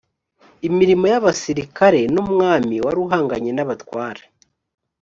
[0.67, 4.23] imirimo y abasirikare n umwami wari uhanganye n abatware